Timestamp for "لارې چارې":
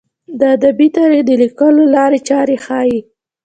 1.95-2.55